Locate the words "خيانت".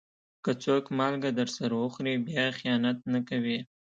2.59-2.97